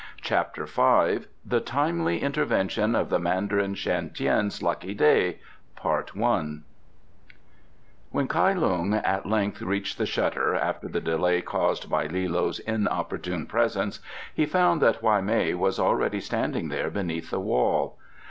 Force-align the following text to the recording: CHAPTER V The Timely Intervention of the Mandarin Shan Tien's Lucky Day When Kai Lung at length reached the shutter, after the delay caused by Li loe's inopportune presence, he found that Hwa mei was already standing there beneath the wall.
CHAPTER 0.23 0.65
V 0.65 1.27
The 1.45 1.59
Timely 1.59 2.23
Intervention 2.23 2.95
of 2.95 3.09
the 3.11 3.19
Mandarin 3.19 3.75
Shan 3.75 4.09
Tien's 4.09 4.63
Lucky 4.63 4.95
Day 4.95 5.37
When 8.09 8.27
Kai 8.27 8.53
Lung 8.53 8.95
at 8.95 9.27
length 9.27 9.61
reached 9.61 9.99
the 9.99 10.07
shutter, 10.07 10.55
after 10.55 10.87
the 10.87 11.01
delay 11.01 11.43
caused 11.43 11.87
by 11.87 12.07
Li 12.07 12.27
loe's 12.27 12.57
inopportune 12.57 13.45
presence, 13.45 13.99
he 14.33 14.47
found 14.47 14.81
that 14.81 15.01
Hwa 15.01 15.21
mei 15.23 15.53
was 15.53 15.77
already 15.79 16.19
standing 16.19 16.69
there 16.69 16.89
beneath 16.89 17.29
the 17.29 17.39
wall. 17.39 17.99